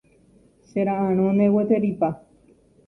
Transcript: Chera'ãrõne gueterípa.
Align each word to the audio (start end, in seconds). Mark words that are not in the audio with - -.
Chera'ãrõne 0.71 1.51
gueterípa. 1.59 2.13